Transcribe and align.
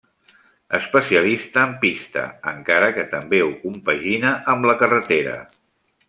Especialista 0.77 1.65
en 1.65 1.75
pista 1.83 2.23
encara 2.51 2.87
que 2.97 3.05
també 3.13 3.43
ho 3.49 3.55
compagina 3.69 4.31
amb 4.55 4.69
la 4.71 4.79
carretera. 4.85 5.37